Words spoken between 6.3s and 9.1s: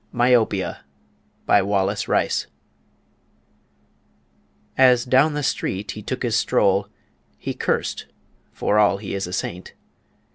stroll, He cursed, for all